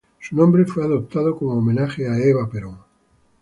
[0.19, 2.79] Su nombre fue adoptado como homenaje a Eva Perón.